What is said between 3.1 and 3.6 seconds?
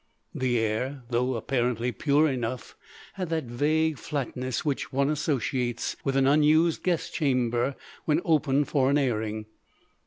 had that